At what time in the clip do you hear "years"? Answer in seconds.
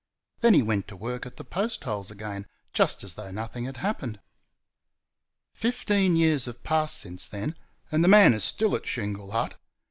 6.15-6.45